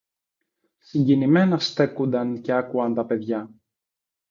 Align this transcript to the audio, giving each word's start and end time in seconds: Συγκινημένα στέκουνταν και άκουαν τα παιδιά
Συγκινημένα 0.77 1.59
στέκουνταν 1.59 2.41
και 2.41 2.51
άκουαν 2.51 2.93
τα 2.93 3.05
παιδιά 3.05 3.49